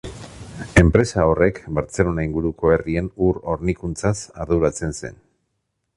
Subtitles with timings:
[0.81, 5.25] Enpresa horrek, Bartzelona inguruko herrien ur-hornikuntzaz arduratzen zen.